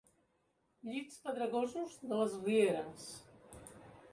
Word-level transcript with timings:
Llits 0.87 1.19
pedregosos 1.27 1.99
de 2.07 2.19
les 2.23 2.39
rieres. 2.47 3.07